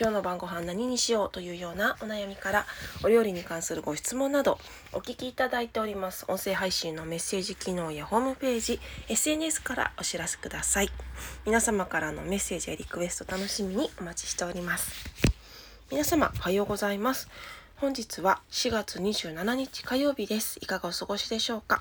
[0.00, 2.66] 今日の晩ご飯何にしようというようなお悩みから
[3.02, 4.58] お料理に関するご質問など
[4.92, 6.24] お聞きいただいております。
[6.28, 10.90] 音声配信のメッセージ機能やホームページ SNS からお知らせください。
[11.44, 14.92] 皆様からのメッセージやリクエスト楽しみにお待ちしております。
[15.90, 17.28] 皆様おはようございます。
[17.78, 20.58] 本日は4月27日火曜日です。
[20.62, 21.80] いかがお過ごしでしょうか？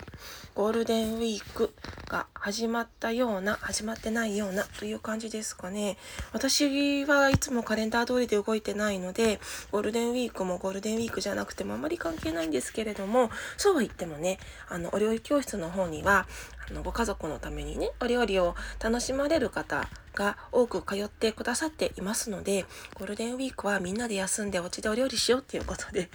[0.58, 1.72] ゴールデンウィーク
[2.08, 5.98] が始まったような、始まってないようなという感じですかね。
[6.34, 9.40] 私はいつもカレンダー通りで動いてないので、
[9.72, 16.26] ゴールデンウィークもゴールデンウィークじゃなくてもあまり関係ないんですけれども、そうは言ってもね、あの、お料理教室の方には、
[16.70, 26.10] あのご家族のためにねお料理を楽しまれる方が多く通ってくださっていますのでゴールデンウィークはみんなで休んでお家でお料理しようっていうことで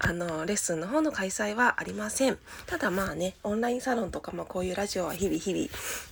[0.00, 5.66] あのレッスンの方の開催はありませんただまあねオンラインサロンとかもこういうラジオは日々日々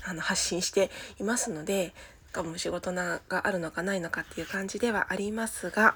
[0.04, 0.90] あの発信して
[1.20, 1.94] いますので
[2.32, 5.94] かも仕事ながあるのかないのかっていう感じではありますが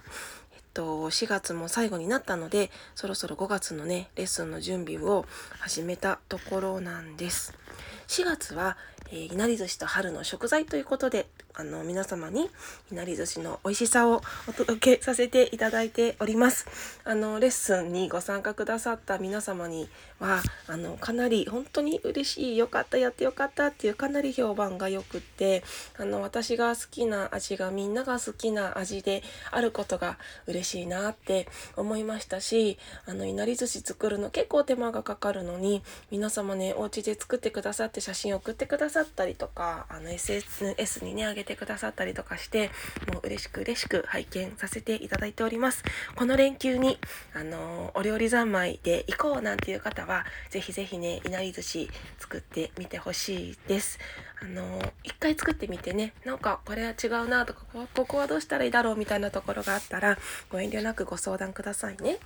[0.54, 5.26] えっと4月も最後になったのでそろそろ5月のねレッスンの準備を
[5.58, 7.54] 始めたところなんです。
[8.06, 8.76] 4月は、
[9.10, 12.50] えー、いなり寿司と春の食材ということであの皆様に
[12.90, 16.66] いなり寿司の美味しさをお届けさせていただいております。
[17.04, 19.88] あのレッスンにご参加くださった皆様に
[20.18, 25.62] はあのかなり本当に嬉しいよかったやってよかったっていうかなり評判がよくって
[25.98, 42.70] あの私が好きな味がみんなが好きな味であることが嬉しいなって思いましたしあのいなり寿司作るの結構手間がかかるのに皆様ねお家で作ってくださって写真送ってくださったりとかあの SNS にねあげてくださったりとかして
[43.12, 45.84] もう嬉しく嬉しく拝見させていただいております。
[46.16, 46.98] この連休に
[47.34, 53.98] あのお料理三昧で行こうなんていう方はぜひぜひねいなり寿司作ってみてほしいです。
[54.42, 57.62] あの一回作ってみてねなんかこれは違うなとか
[57.94, 60.18] ここはどうしたらいいだろうみたいなところがあったら
[60.50, 62.18] ご遠慮なくご相談くださいね。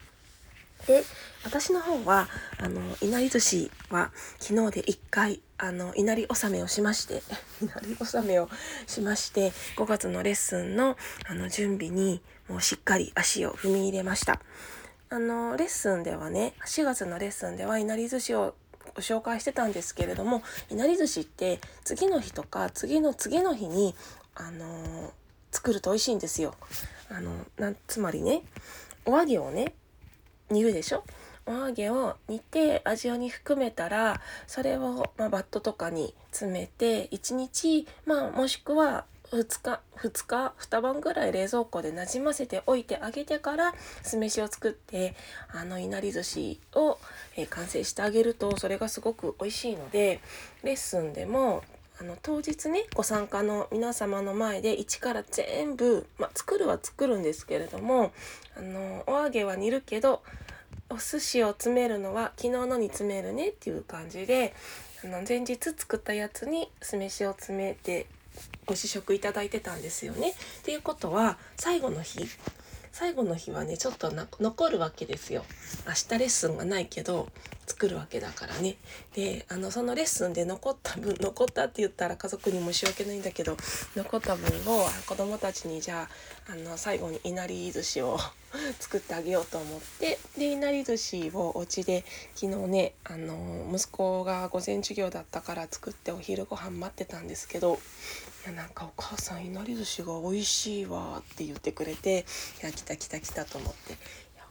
[0.87, 1.05] で
[1.45, 2.29] 私の方は
[2.59, 7.23] あのいなり寿司は昨日で1回あのいなり納めをしまして
[7.63, 8.49] いなり納めを
[8.87, 10.97] しまして5月のレッスンの
[11.27, 14.41] あの準備にもうしっかり足を踏み入れました。
[15.11, 18.55] あのレッスンではね4月のレッスンではいなり寿司を
[18.95, 23.95] ご紹介してたんですけれどもいなり寿司って次の日とか次の次の日に
[24.35, 25.13] あの
[25.51, 26.55] 作ると美味しいんですよ。
[27.09, 28.43] あのなんつまりね
[29.07, 29.73] お揚げをね
[30.51, 31.05] 煮るでしょ？
[31.47, 45.15] お揚げを煮て味をに含めたらそれを、まあ、バットとかに詰めて1日、まあ、もしくは2日2日2晩ぐらい冷蔵庫でなじませておいてあげてから酢飯を作って
[45.49, 46.99] あのいなり寿司を、
[47.37, 50.21] えー、完成してあげるとそれがすごく美味しいので
[50.63, 51.63] レッスンでも
[52.01, 58.13] あの当日ねご参加の皆様の前で一から全部、まあ、作るは作るんですけれども
[58.57, 60.23] あのお揚げは煮るけど
[60.91, 64.55] お寿司を詰めるのは昨日のに詰めるねっていう感じで
[65.05, 68.07] あの前日作ったやつに酢飯を詰めて
[68.67, 70.31] ご試食いただいてたんですよね。
[70.31, 72.27] っていうことは最後の日
[72.93, 74.11] 最後の日はねちょっと
[74.41, 75.45] 残るわけですよ。
[75.87, 77.29] 明日レッスンがないけど
[77.69, 78.77] 作るわけだからね。
[79.15, 83.57] であのそのレッスンで残った分残ったって言ったら家族に申し訳ないんだけど
[83.95, 86.09] 残った分を子供たちにじゃ
[86.49, 88.19] ああの最後にいなり寿司を
[88.81, 97.79] 作ってあげようと思ってでいなり寿司をお家で昨日ねあの息子が午前授業だったから作ってお昼ご飯待ってたんですけど
[98.45, 102.25] いやなんかお母さんいなり寿司が美味しいわって言ってくれて
[102.63, 103.97] いや来た来た来たと思って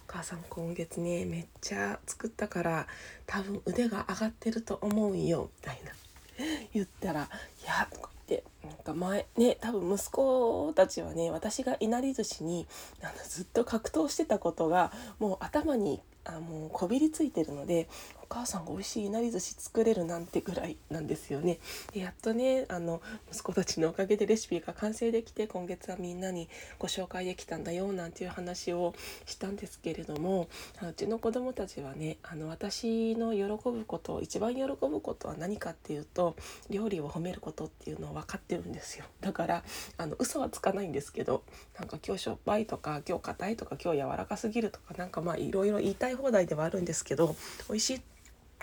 [0.08, 2.88] 母さん今月ねめっちゃ作ったから
[3.26, 5.92] 多分腕が上がってると思うよみたいな。
[6.74, 7.30] 言ったら
[7.64, 8.44] 「いや」とかって。
[8.68, 12.68] なんか前ね多分息子たちはね私がいなり寿司に
[13.02, 17.88] あのずっと格闘してたことがもう頭にあもうこびりついてるので
[18.22, 21.60] お母さんが美味しいいなり寿司作れるなんてぐらいなんですよね。
[21.94, 28.94] でやっとねあの息子たちのおかげでレシピが完成できて今月はみんなにご紹介できたんだよなんていう話を
[29.26, 30.50] したんですけれども
[30.82, 36.36] うちの子供たちはねあの私の喜ぶこと一番喜ぶことは何かっていうと
[36.70, 39.06] 料理を褒めることっていうのを分かってるんですよ。
[39.22, 39.64] だから
[39.98, 41.44] あの嘘はつかないんですけど
[41.80, 47.36] なんか今日しょっぱいとか今日硬いとか今日柔らかすぎるとかなんかまあいろいろ言いたい放題ではあるんですけど
[47.70, 48.17] 美味しいって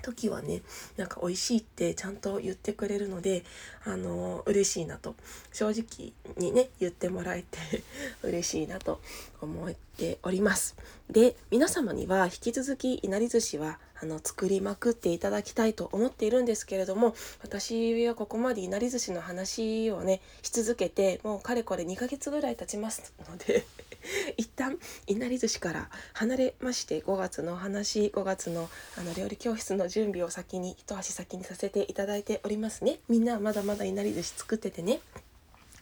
[0.05, 0.63] 時はね
[0.97, 3.45] なんか美味しいってちゃんと言ってくれるので
[3.85, 5.15] あの嬉しいなと。
[5.53, 7.59] 正直にね言ってもらえて
[8.23, 9.01] 嬉しいなと
[9.41, 10.77] 思っております。
[11.11, 23.65] で皆様には引き続きいなり寿司はあの作りまくっていただきたいと思っているんですけれども私はここまでいなり寿司の話をねし続けてもうかれこれ2ヶ月ぐらい経ちますので
[24.37, 33.01] 一旦いなり寿司から離れまして5月のお話5月のあの料理教室の準備を先に一足先にさせていただいておりますね。
[33.09, 35.01] みんなまだまだいなり寿司作っててね。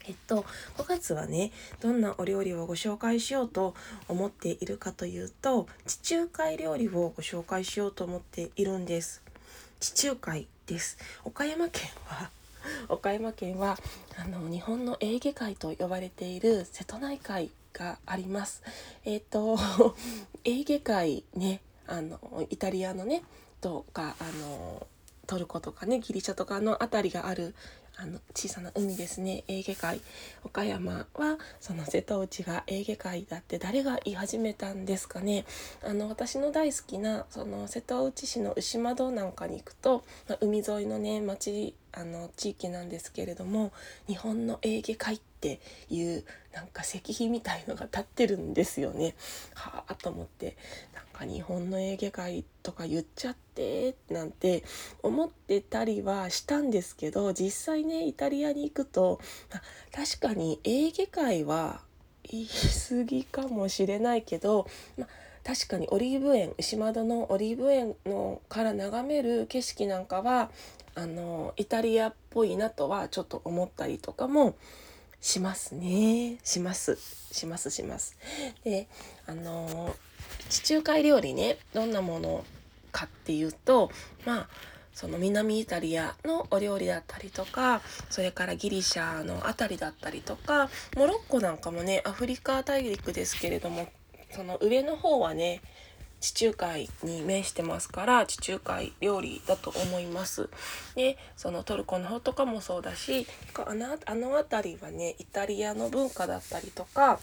[0.09, 0.45] えっと、
[0.79, 3.77] 5月はねどんなお料理をご紹介しようと
[4.09, 9.23] 思っているかというと地中海料理をご紹介しようと思っているんです。
[9.79, 10.99] 地中海です。
[11.25, 12.31] 岡山県は
[12.89, 13.77] 岡山県は
[14.17, 18.63] あの日本のエーゲ海と呼ばれている瀬戸内海があります。
[19.05, 19.59] えっ、ー、と
[20.45, 22.19] エーゲ海ねあの
[22.51, 23.23] イタリアのね
[23.61, 24.87] とかあの
[25.27, 27.55] トルコとかねギリシャとかの辺りがある
[27.97, 29.45] あの小さな海ですね。
[29.49, 30.01] エーゲ海。
[30.45, 35.45] 岡山はその瀬戸内がエーゲ海だって誰が言い始めたんですかね。
[35.85, 43.73] あの私の大好きなその瀬戸内市の牛窓なんかに行くと、まあ、海沿いのね町あの地域なんですけれども
[44.07, 45.61] 日本のエーゲ海って
[45.91, 46.25] いう
[46.55, 49.15] なんか石碑みたいのが立ってるんですよね。
[49.55, 50.57] はあと思って
[50.95, 54.65] なんか日本のエーゲ海とか言っちゃってなんて
[55.03, 59.21] 思ってたりはしたんですけど実際ねイタリアに行くと
[59.95, 61.83] 確かにエーゲ海は
[62.25, 62.49] 言い
[62.89, 64.67] 過ぎかもしれないけど、
[64.97, 65.09] まあ
[65.45, 70.51] 確かにオリーブ園牛窓のオリーブ園のから眺める景色なんかは
[70.95, 74.55] あのイタリアっぽいなとはちょっと思ったりとかも
[75.21, 76.39] しますね。
[76.43, 76.99] します。
[77.33, 78.17] しますします。
[78.65, 78.89] で
[79.27, 79.95] あの
[80.49, 82.45] 地中海料理ねどんなもの
[82.91, 83.91] かっていうと
[84.25, 84.49] まあ
[84.93, 87.81] その南イタリアのお料理だったりとか
[88.11, 93.89] それからギリシャの辺りだったりとかモロッコなんかもねアフリカ大陸ですけれども
[94.33, 95.61] その上の方はね
[96.21, 100.49] 地中海に面してますから地中海料理だと思います。
[100.95, 103.27] でそのトルコの方とかもそうだし
[103.67, 107.19] あのあの辺りはねイタリアの文化だったりとか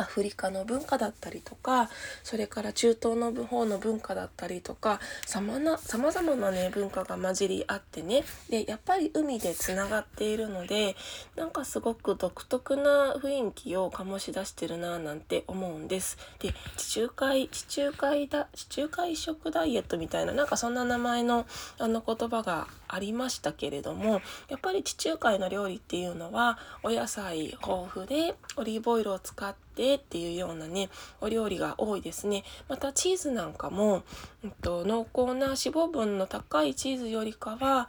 [0.00, 1.90] アフリカの文化だったりとか
[2.22, 10.96] それから中東の方の文化だったりとかさまな様々なね文化が混じり合ってねでやっぱり海でつながっているので
[11.36, 16.16] なんかすごく独特な雰囲気を醸し出してるななんて思うんです。
[16.38, 21.46] で地中海地中海だ地中海食ダイエットみたいななんかそんな名前の
[21.78, 30.88] あの言葉がありましたけれどもやっぱり地中海の料理っていうのはお野菜豊富でオリーブオイルを使ってっていうようなね
[31.20, 32.44] お料理が多いですね。
[32.68, 34.02] またチーズなんかも、
[34.44, 37.88] えっと、濃厚な脂肪分の高いチーズよりかは、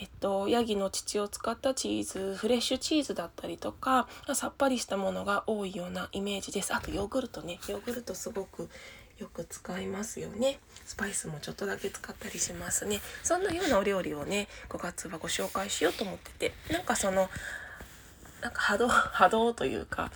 [0.00, 6.74] えっと、ヤギの乳を使ったチーズフレッシュチーズだったりとかさっぱりしたものが多いようなイメージです。
[6.74, 7.58] あとヨーグルトね。
[7.68, 8.68] ヨーグルトすごく
[9.18, 10.58] よく使いますよね。
[10.86, 13.00] スパイスもちょっとだけ使ったりしますね。
[13.22, 16.54] そんなようなお料理をね5月はご紹介しようと思ってて。
[16.72, 17.28] なんかその
[18.40, 20.10] なんか波動 波動というか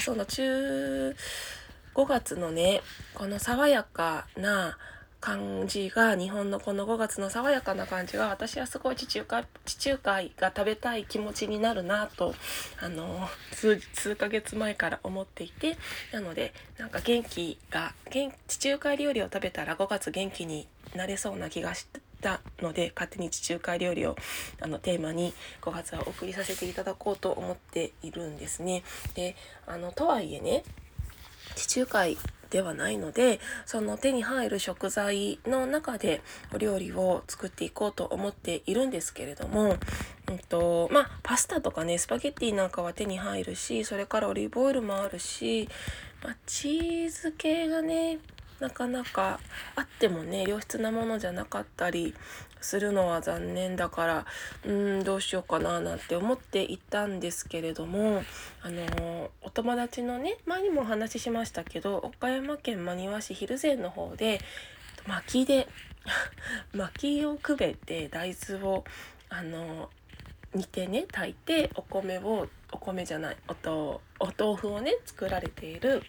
[0.00, 1.14] その中
[1.94, 2.82] 5月のね
[3.14, 4.78] この爽やかな
[5.20, 12.34] 感じが日本のこの5月の爽やかな感じが私はすごい地中海地中海が食べたい気持ちになるなと
[12.80, 15.76] あの数数ヶ月前から思っていて
[16.12, 17.92] なのでなんか元気が
[18.48, 24.16] 地中海料理を食べたら5月元気になれそうな気がしてたので勝手に地中海料理を
[24.60, 28.82] あのテーマに5月はお送りさせていただこうと思っているんですね。
[29.14, 29.36] で
[29.66, 30.64] あのとはいえね
[31.54, 32.18] 地中海
[32.50, 36.20] ではないのでその手に入る食材の中で
[36.52, 39.76] お料理を作っていこうと思っているんですけれども、
[40.28, 45.68] うんとまあ、パスタとかねスパゲッティなんかは手に入るしそれからオリーブオイルもあるし、
[46.24, 48.18] まあ、チーズ系がね
[48.60, 49.40] なかなか
[49.74, 52.14] あってもね良質なものじゃなかったり
[52.60, 54.26] するのは残念だから
[54.64, 58.22] うんどうしようかななんて思っていたんですけれども
[58.62, 64.40] あのお友達のね前にもお話ししましたけど岡山県真庭市蒜山の方で
[65.06, 65.66] 薪で
[66.74, 68.84] 薪をくべて大豆を
[69.28, 69.90] あの
[70.54, 76.02] 煮てね炊いてお米をお米じゃないおとお豆腐をね作られている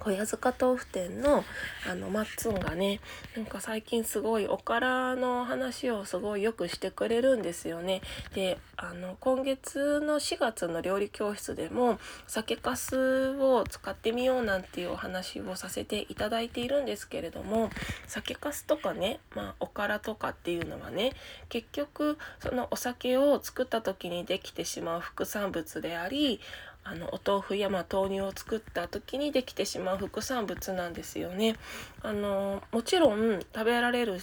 [0.00, 1.44] 小屋塚豆腐店の
[1.88, 3.00] あのマッツンがね
[3.36, 8.00] なんか最近すごいおからの話をすごいよくしてくれるんですよね。
[8.34, 17.68] であの今月の4月の料理教室でも酒粕を使ってみようなんていうお話をさせていただいているんですけれども
[18.06, 21.12] 酒粕とかね、まあ、おからとかっていうのはね
[21.50, 26.40] 結局そのお酒を作った時にできてしまう副産物であり
[26.84, 31.56] あのお豆腐やま豆乳を作った時にできてしまう副産物なんですよね。
[32.02, 34.20] あのもちろん食べられる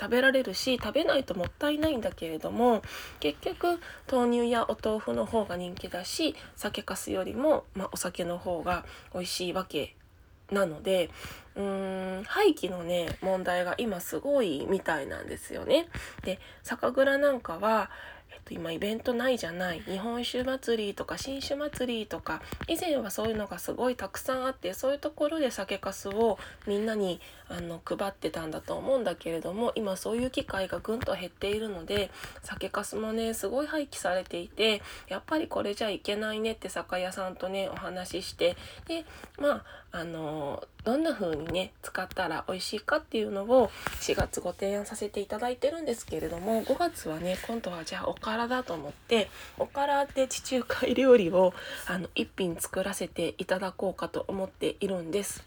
[0.00, 2.82] 食べられるし食べないともったいないんだけれども
[3.20, 3.78] 結局
[4.10, 9.94] 豆乳やお豆腐の方が人気だし酒粕よりも、まあ、お酒の方が美味しいわけ
[10.50, 11.10] なので
[11.54, 15.88] うーん廃棄のね問題が今すごいみたいなんですよね。
[16.24, 17.90] で酒蔵なんかは
[18.32, 19.80] えっと、今イベントないじゃない。
[19.80, 22.40] 日本酒祭りとか新酒祭りとか。
[22.66, 27.20] 以前はそういうのがすごいたくさんあってそういうところで酒かすをみんなに
[27.52, 32.10] あの配ってたんだと思うんだけれども今そういう機会がぐんと減っているので
[32.42, 38.56] 酒粕もねすごい廃棄されていてやっぱりこれじゃいけないねって酒屋さんとねお話しして
[38.88, 39.04] で
[39.38, 49.28] まああのどんな風にね使ったら美味しいかっていうのを4月ご提案させていただいてるんですけれども5月はね今度はじゃあおからだと思って
[49.58, 51.52] おからで地中海料理を
[51.86, 55.44] あの一品作らせていただこうかと思っているんです。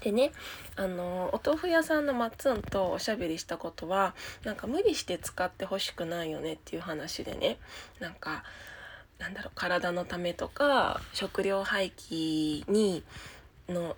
[0.00, 0.32] でね
[0.76, 4.14] あのお豆腐屋さんのマッツンとおしゃべりしたことは
[4.44, 7.58] なんか無理して使ってほしくないよねっていう話でね。
[8.00, 8.44] なんか
[9.18, 13.02] なんだろう体のためとか食料廃棄に
[13.68, 13.96] の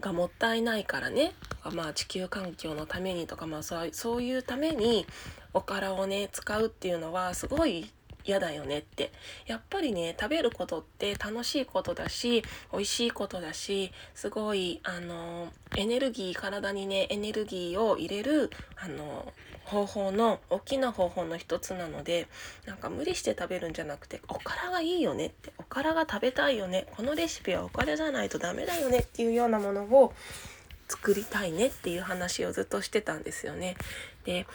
[0.00, 1.32] がもったいないからね。
[1.72, 5.06] まあ地球環境のためにとかまあそうそういうために
[5.54, 7.90] おからをね使うっていうのはすごい
[8.24, 9.12] 嫌だよねって
[9.46, 19.32] やっぱりね食べることって楽しいことだし美味しいことだしすごいあのエネルギー体にねエネルギーを入れるあの
[19.64, 22.28] 方法の大きな方法の一つなので
[22.66, 30.12] なんか無理して食べるんじゃなくておからがいいよねっておからが食べたいよねこのレシピはおからじゃないとダメだよねっていうようなものを
[30.88, 33.76] 作りたいねっていう話をずっとしてたんですよね。
[34.24, 34.46] で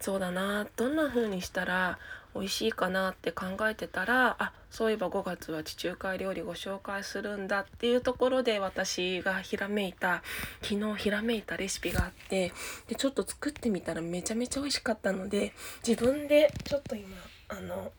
[0.00, 1.98] そうだなどんな風にしたら
[2.34, 10.22] 美味しいかなって考えてたらあそういえば5月は地中海料理ご紹介するんだっていうところで私がひらめいた
[10.62, 12.52] 昨日ひらめいたレシピがあって
[12.88, 15.52] でちょっと作ってみたらめちゃめちゃ美味しかったので
[15.86, 17.08] 自分でちょっと今
[17.48, 17.92] あの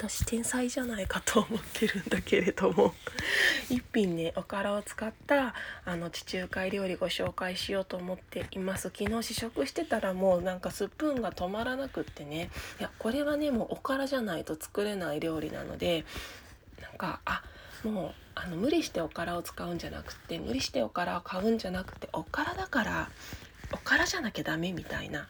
[0.00, 2.94] 私天才じゃないかと思ってるんだけれども
[3.68, 5.52] 一品ねおからを使った
[5.84, 8.90] あの地中海料理ご紹介しようと思っています。
[8.96, 12.48] 昨日試食してたらもうなんかスプーンが止まらなくってね。
[12.78, 16.06] いやこれはねもうおからじゃないと作れない料理なので
[16.80, 17.42] なんかあ
[17.84, 23.10] もうあの無理しておからを使うんじゃなくて無理しておからを買うんじゃなくておからだから
[23.74, 25.28] おからじゃなきゃダメみたいな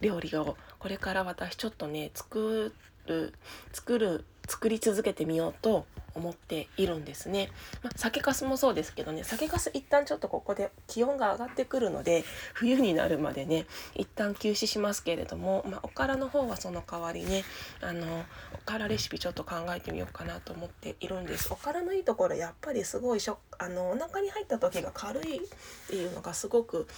[0.00, 2.72] 料理をこれから私ちょっとね作
[3.06, 3.34] る
[3.72, 7.50] 作る作り続けてみようと思っているんですね。
[7.82, 17.44] まあ、酒粕もそうですけどね酒粕一旦ちょっとここで気温が上がってくるので冬になるまでね一旦休止しますけれども、まあ、おからの方はその代わりね
[17.80, 21.52] あのおからレシピちょっと考えてみようかなと思っているんです。
[21.52, 25.40] おからのいいところやっぱりすごいしょあのお腹に入った時が軽いっ
[25.88, 26.88] ていうのがすごく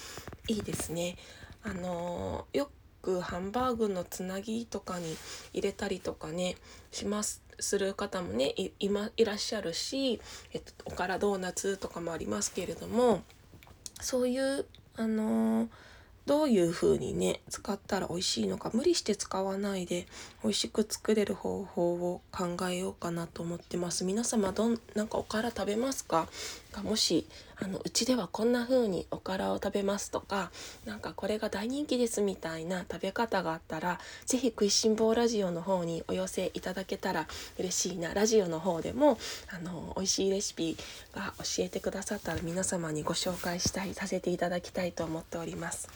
[0.49, 1.17] いいですね。
[1.65, 2.71] あのよく
[3.21, 5.17] ハンバーグのつなぎとかに
[5.53, 6.57] 入れたりとかね
[6.91, 8.71] しますする方もねい
[9.17, 10.21] いらっしゃるし、
[10.53, 13.23] えっと、おからドーナツとかもありますけれども
[14.01, 14.67] そういう
[14.97, 15.69] あの
[16.27, 20.07] どういう風にね使ったら美味しいのか無理して使わないで
[20.43, 24.05] 美味しく作れる方法を考えようかなと思ってます。
[24.05, 26.29] 皆様どんなんかおから食べますか？
[26.83, 27.27] もし
[27.59, 30.51] あのうちではこんな風におからを食べますとか
[30.87, 38.15] なんかこれが大人気ですみたいな食べ方があったら是非食いしん坊ラジオの方にお寄せいただけたら嬉しいな。
[38.15, 39.19] ラジオの方でも
[39.55, 40.77] あの美味しいレシピ
[41.15, 45.89] が教えてくださったら皆様にご紹介したいさせていただきたいと思っております。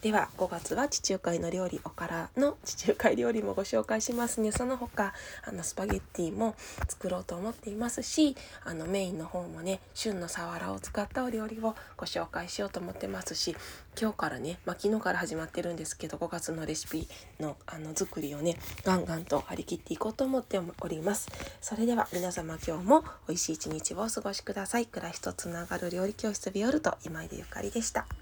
[0.00, 4.40] では5月は地中海の料理おからの地中海料理もご紹介します。
[4.40, 5.12] ねその他
[5.44, 6.54] あのスパゲッティも
[6.88, 13.56] 作ろうと思っていますしあのメインの方もね旬のサワラを使ったお料理をご紹介しようと思ってますし
[14.00, 17.06] 今日からね、まあ、昨日から始まってるんですけど5月のレシピ
[17.40, 21.28] のあの作りをねガンガンと張り切っていこうと思っております。
[21.60, 24.86] それでは皆様今日も美味しい一日をお過ごしください。
[24.86, 28.06] 暮らしとつながる料理教室ビオルト今井でゆかりでした。